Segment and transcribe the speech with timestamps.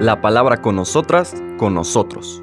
[0.00, 2.42] La palabra con nosotras, con nosotros.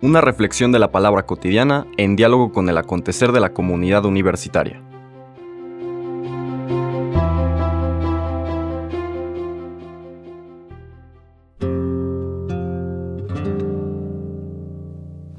[0.00, 4.82] Una reflexión de la palabra cotidiana en diálogo con el acontecer de la comunidad universitaria.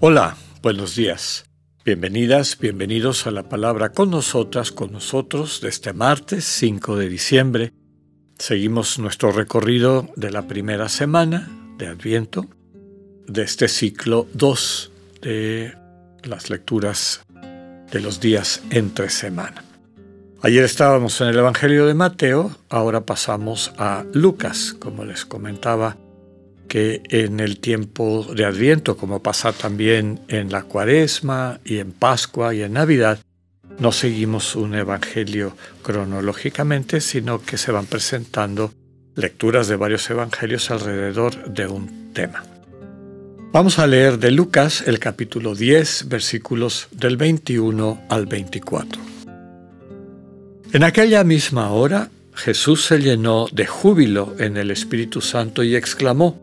[0.01, 1.43] Hola, buenos días.
[1.83, 7.73] Bienvenidas, bienvenidos a la palabra con nosotras, con nosotros de este martes 5 de diciembre.
[8.39, 12.47] Seguimos nuestro recorrido de la primera semana de Adviento,
[13.27, 15.73] de este ciclo 2 de
[16.23, 17.21] las lecturas
[17.91, 19.65] de los días entre semana.
[20.41, 25.97] Ayer estábamos en el Evangelio de Mateo, ahora pasamos a Lucas, como les comentaba
[26.69, 32.55] que en el tiempo de Adviento, como pasa también en la Cuaresma y en Pascua
[32.55, 33.19] y en Navidad,
[33.79, 38.73] no seguimos un evangelio cronológicamente, sino que se van presentando
[39.15, 42.43] lecturas de varios evangelios alrededor de un tema.
[43.51, 49.01] Vamos a leer de Lucas el capítulo 10, versículos del 21 al 24.
[50.71, 56.39] En aquella misma hora, Jesús se llenó de júbilo en el Espíritu Santo y exclamó,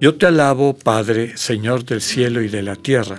[0.00, 3.18] yo te alabo, Padre, Señor del cielo y de la tierra,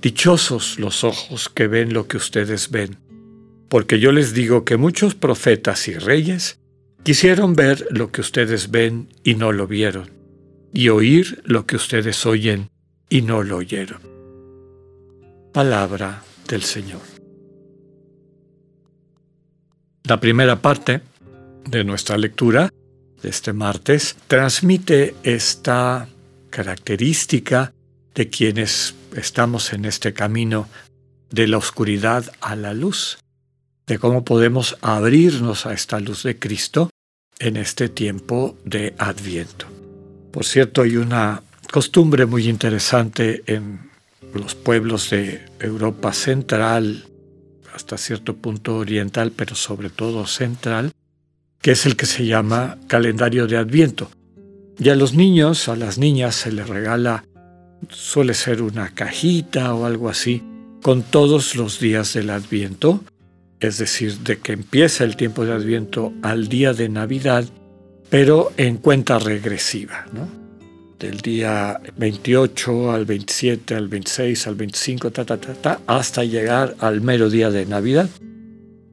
[0.00, 2.98] Dichosos los ojos que ven lo que ustedes ven,
[3.68, 6.58] porque yo les digo que muchos profetas y reyes
[7.02, 10.10] quisieron ver lo que ustedes ven y no lo vieron,
[10.72, 12.70] y oír lo que ustedes oyen
[13.08, 14.00] y no lo oyeron.
[15.52, 17.00] Palabra del Señor.
[20.04, 21.02] La primera parte
[21.66, 22.70] de nuestra lectura
[23.20, 26.08] de este martes transmite esta
[26.50, 27.72] característica
[28.14, 30.68] de quienes estamos en este camino
[31.30, 33.18] de la oscuridad a la luz,
[33.86, 36.90] de cómo podemos abrirnos a esta luz de Cristo
[37.38, 39.66] en este tiempo de Adviento.
[40.32, 43.90] Por cierto, hay una costumbre muy interesante en
[44.34, 47.04] los pueblos de Europa central,
[47.74, 50.92] hasta cierto punto oriental, pero sobre todo central,
[51.60, 54.10] que es el que se llama calendario de Adviento.
[54.78, 57.24] Y a los niños, a las niñas se les regala,
[57.90, 60.42] suele ser una cajita o algo así,
[60.82, 63.02] con todos los días del Adviento,
[63.60, 67.44] es decir, de que empieza el tiempo de Adviento al día de Navidad,
[68.10, 70.28] pero en cuenta regresiva, ¿no?
[70.98, 76.74] Del día 28 al 27, al 26, al 25, ta, ta, ta, ta, hasta llegar
[76.80, 78.08] al mero día de Navidad.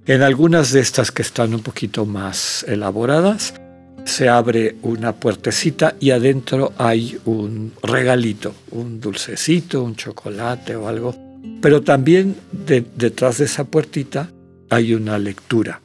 [0.06, 3.56] En algunas de estas que están un poquito más elaboradas,
[4.06, 11.16] se abre una puertecita y adentro hay un regalito, un dulcecito, un chocolate o algo.
[11.62, 14.30] Pero también detrás de esa puertita
[14.70, 15.82] hay una lectura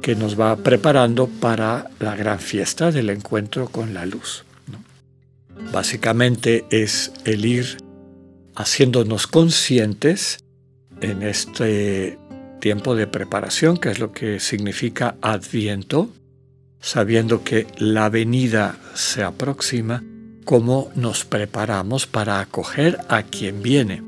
[0.00, 4.44] que nos va preparando para la gran fiesta del encuentro con la luz.
[5.72, 7.78] Básicamente es el ir
[8.54, 10.38] haciéndonos conscientes
[11.00, 12.18] en este
[12.60, 16.10] tiempo de preparación, que es lo que significa adviento,
[16.80, 20.02] sabiendo que la venida se aproxima,
[20.44, 24.02] cómo nos preparamos para acoger a quien viene.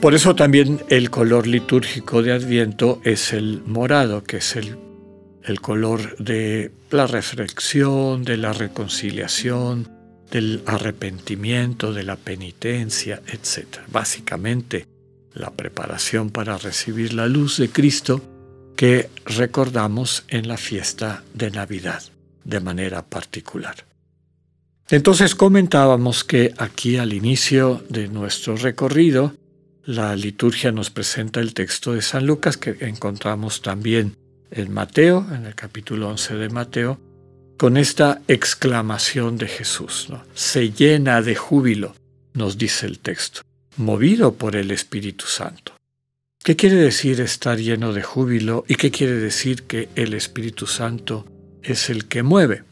[0.00, 4.78] Por eso también el color litúrgico de Adviento es el morado, que es el,
[5.44, 9.88] el color de la reflexión, de la reconciliación,
[10.30, 13.80] del arrepentimiento, de la penitencia, etc.
[13.92, 14.86] Básicamente,
[15.34, 18.22] la preparación para recibir la luz de Cristo
[18.80, 22.02] que recordamos en la fiesta de Navidad
[22.44, 23.84] de manera particular.
[24.88, 29.34] Entonces comentábamos que aquí al inicio de nuestro recorrido,
[29.84, 34.16] la liturgia nos presenta el texto de San Lucas que encontramos también
[34.50, 36.98] en Mateo, en el capítulo 11 de Mateo,
[37.58, 40.08] con esta exclamación de Jesús.
[40.32, 41.94] Se llena de júbilo,
[42.32, 43.42] nos dice el texto,
[43.76, 45.74] movido por el Espíritu Santo.
[46.42, 51.26] ¿Qué quiere decir estar lleno de júbilo y qué quiere decir que el Espíritu Santo
[51.62, 52.64] es el que mueve?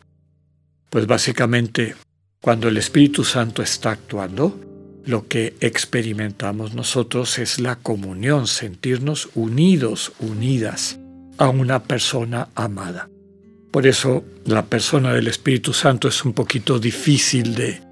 [0.89, 1.95] Pues básicamente,
[2.41, 4.59] cuando el Espíritu Santo está actuando,
[5.05, 10.99] lo que experimentamos nosotros es la comunión, sentirnos unidos, unidas
[11.37, 13.11] a una persona amada.
[13.71, 17.83] Por eso la persona del Espíritu Santo es un poquito difícil de,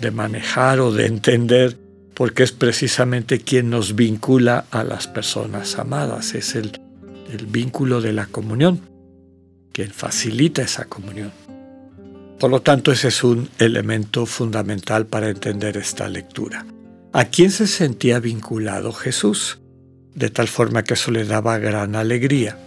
[0.00, 1.76] de manejar o de entender
[2.16, 6.80] porque es precisamente quien nos vincula a las personas amadas, es el,
[7.30, 8.80] el vínculo de la comunión,
[9.72, 11.30] quien facilita esa comunión.
[12.40, 16.64] Por lo tanto, ese es un elemento fundamental para entender esta lectura.
[17.12, 19.58] ¿A quién se sentía vinculado Jesús?
[20.14, 22.58] De tal forma que eso le daba gran alegría.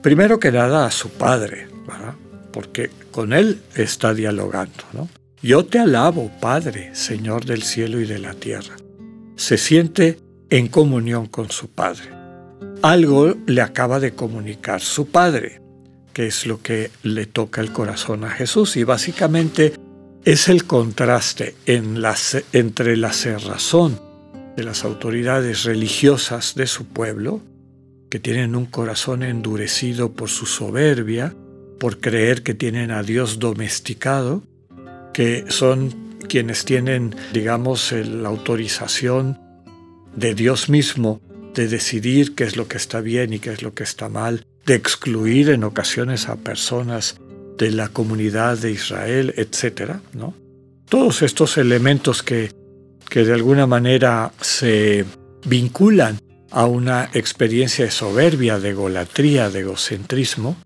[0.00, 1.66] Primero que nada a su Padre,
[2.52, 4.84] porque con Él está dialogando.
[4.92, 5.08] ¿no?
[5.46, 8.74] Yo te alabo, Padre, Señor del cielo y de la tierra.
[9.36, 10.18] Se siente
[10.50, 12.10] en comunión con su Padre.
[12.82, 15.62] Algo le acaba de comunicar su Padre,
[16.12, 18.76] que es lo que le toca el corazón a Jesús.
[18.76, 19.74] Y básicamente
[20.24, 24.00] es el contraste entre la cerrazón
[24.56, 27.40] de las autoridades religiosas de su pueblo,
[28.10, 31.36] que tienen un corazón endurecido por su soberbia,
[31.78, 34.42] por creer que tienen a Dios domesticado,
[35.16, 39.40] que son quienes tienen, digamos, la autorización
[40.14, 41.22] de Dios mismo
[41.54, 44.44] de decidir qué es lo que está bien y qué es lo que está mal,
[44.66, 47.16] de excluir en ocasiones a personas
[47.56, 49.92] de la comunidad de Israel, etc.
[50.12, 50.34] ¿no?
[50.86, 52.52] Todos estos elementos que,
[53.08, 55.06] que de alguna manera se
[55.46, 56.18] vinculan
[56.50, 60.58] a una experiencia de soberbia, de egolatría, de egocentrismo,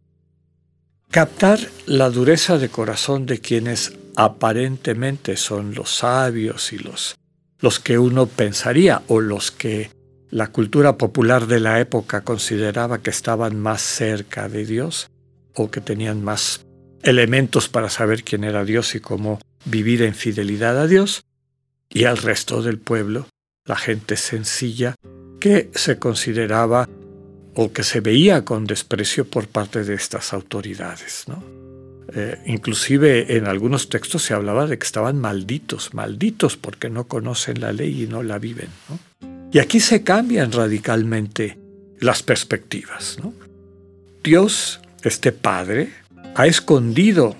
[1.08, 7.16] captar la dureza de corazón de quienes aparentemente son los sabios y los,
[7.60, 9.90] los que uno pensaría o los que
[10.30, 15.10] la cultura popular de la época consideraba que estaban más cerca de Dios
[15.54, 16.64] o que tenían más
[17.02, 21.24] elementos para saber quién era Dios y cómo vivir en fidelidad a Dios,
[21.88, 23.26] y al resto del pueblo,
[23.64, 24.94] la gente sencilla
[25.40, 26.88] que se consideraba
[27.54, 31.24] o que se veía con desprecio por parte de estas autoridades.
[31.26, 31.59] ¿no?
[32.12, 37.60] Eh, inclusive en algunos textos se hablaba de que estaban malditos, malditos porque no conocen
[37.60, 38.68] la ley y no la viven.
[39.52, 41.58] Y aquí se cambian radicalmente
[41.98, 43.18] las perspectivas.
[44.22, 45.90] Dios, este Padre,
[46.34, 47.36] ha escondido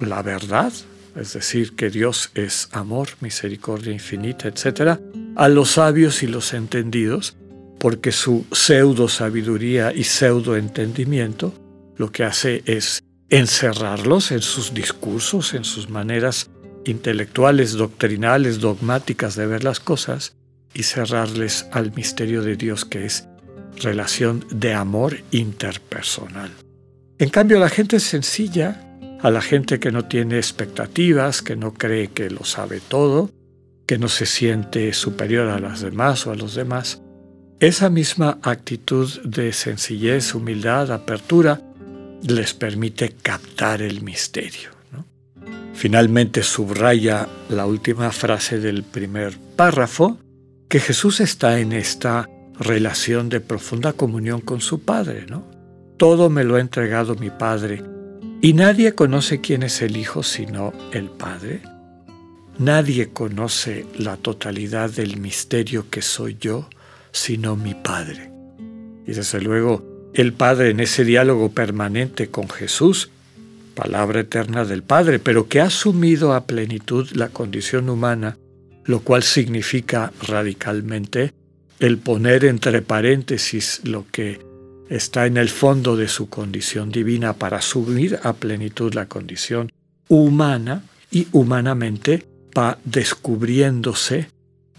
[0.00, 0.72] la verdad,
[1.16, 4.98] es decir, que Dios es amor, misericordia infinita, etc.,
[5.36, 7.36] a los sabios y los entendidos,
[7.78, 11.52] porque su pseudo sabiduría y pseudo entendimiento
[11.96, 13.02] lo que hace es
[13.34, 16.50] encerrarlos en sus discursos, en sus maneras
[16.84, 20.36] intelectuales, doctrinales, dogmáticas de ver las cosas
[20.72, 23.26] y cerrarles al misterio de Dios que es
[23.82, 26.52] relación de amor interpersonal.
[27.18, 28.80] En cambio, la gente sencilla,
[29.20, 33.32] a la gente que no tiene expectativas, que no cree que lo sabe todo,
[33.84, 37.02] que no se siente superior a las demás o a los demás,
[37.58, 41.60] esa misma actitud de sencillez, humildad, apertura,
[42.26, 44.70] les permite captar el misterio.
[45.74, 50.18] Finalmente subraya la última frase del primer párrafo,
[50.68, 52.28] que Jesús está en esta
[52.58, 55.26] relación de profunda comunión con su Padre.
[55.28, 55.44] ¿no?
[55.96, 57.82] Todo me lo ha entregado mi Padre,
[58.40, 61.62] y nadie conoce quién es el Hijo sino el Padre.
[62.58, 66.68] Nadie conoce la totalidad del misterio que soy yo
[67.10, 68.30] sino mi Padre.
[69.06, 73.10] Y desde luego, el Padre en ese diálogo permanente con Jesús,
[73.74, 78.38] palabra eterna del Padre, pero que ha asumido a plenitud la condición humana,
[78.84, 81.32] lo cual significa radicalmente
[81.80, 84.40] el poner entre paréntesis lo que
[84.88, 89.72] está en el fondo de su condición divina para asumir a plenitud la condición
[90.08, 92.24] humana y humanamente
[92.56, 94.28] va descubriéndose,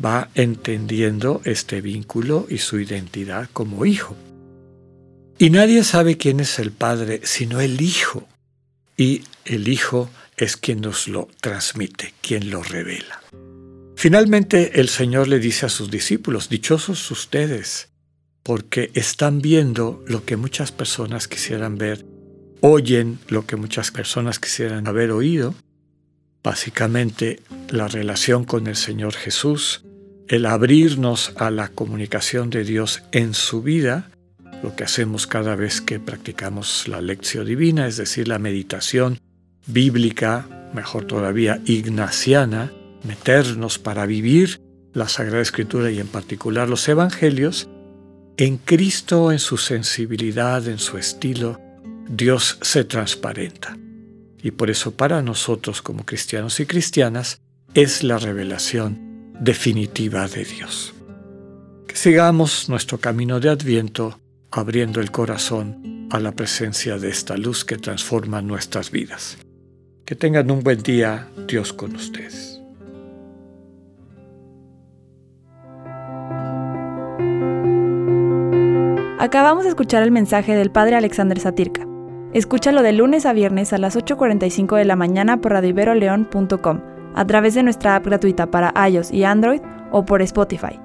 [0.04, 4.16] va entendiendo este vínculo y su identidad como hijo.
[5.38, 8.28] Y nadie sabe quién es el Padre sino el Hijo.
[8.98, 13.22] Y el Hijo es quien nos lo transmite, quien lo revela.
[13.96, 17.90] Finalmente el Señor le dice a sus discípulos, dichosos ustedes,
[18.44, 22.06] porque están viendo lo que muchas personas quisieran ver,
[22.62, 25.56] oyen lo que muchas personas quisieran haber oído,
[26.44, 29.84] básicamente la relación con el Señor Jesús,
[30.28, 34.12] el abrirnos a la comunicación de Dios en su vida,
[34.66, 39.20] lo que hacemos cada vez que practicamos la lección divina, es decir, la meditación
[39.68, 42.72] bíblica, mejor todavía ignaciana,
[43.04, 44.60] meternos para vivir
[44.92, 47.70] la Sagrada Escritura y en particular los Evangelios,
[48.38, 51.62] en Cristo, en su sensibilidad, en su estilo,
[52.10, 53.78] Dios se transparenta.
[54.42, 57.40] Y por eso para nosotros como cristianos y cristianas
[57.76, 60.96] es la revelación definitiva de Dios.
[61.88, 64.20] Que sigamos nuestro camino de adviento
[64.56, 69.38] abriendo el corazón a la presencia de esta luz que transforma nuestras vidas.
[70.06, 72.62] Que tengan un buen día, Dios con ustedes.
[79.20, 81.86] Acabamos de escuchar el mensaje del Padre Alexander Satirka.
[82.34, 86.82] Escúchalo de lunes a viernes a las 8.45 de la mañana por radioiberoleón.com,
[87.14, 90.85] a través de nuestra app gratuita para iOS y Android o por Spotify.